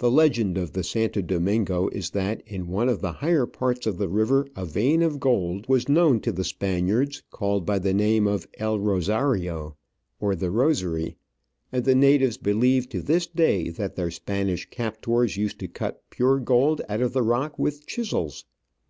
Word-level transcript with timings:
The 0.00 0.10
legend 0.10 0.58
of 0.58 0.74
the 0.74 0.84
Santo 0.84 1.22
Domingo 1.22 1.88
is 1.92 2.10
that 2.10 2.42
in 2.46 2.68
one 2.68 2.90
of 2.90 3.00
the 3.00 3.10
higher 3.24 3.46
parts 3.46 3.86
of 3.86 3.96
the 3.96 4.06
river 4.10 4.46
a 4.54 4.66
vein 4.66 5.00
of 5.00 5.18
gold 5.18 5.66
was 5.66 5.88
known 5.88 6.20
to 6.20 6.30
the 6.30 6.44
Spaniards, 6.44 7.22
called 7.30 7.64
by 7.64 7.78
the 7.78 7.94
name 7.94 8.26
of" 8.26 8.46
El 8.58 8.78
Rosario," 8.78 9.78
or 10.20 10.36
the 10.36 10.50
Rosary, 10.50 11.16
and 11.72 11.86
the 11.86 11.94
natives 11.94 12.36
believe 12.36 12.90
to 12.90 13.00
this 13.00 13.26
day 13.26 13.70
that 13.70 13.96
their 13.96 14.10
Spanish 14.10 14.68
captors 14.68 15.38
used 15.38 15.58
to 15.60 15.68
cut 15.68 16.02
pure 16.10 16.38
gold 16.38 16.82
out 16.86 17.00
of 17.00 17.14
the 17.14 17.22
rock 17.22 17.58
with 17.58 17.86
chisels. 17.86 18.44